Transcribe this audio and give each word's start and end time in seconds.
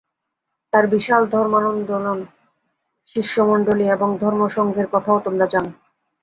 তাঁর 0.73 0.85
বিশাল 0.87 1.23
ধর্মান্দোলন, 1.27 2.19
শিষ্যমণ্ডলী 3.15 3.85
এবং 3.89 4.09
ধর্মসঙ্ঘের 4.21 4.87
কথাও 4.91 5.17
তোমরা 5.25 5.45
জান। 5.53 5.65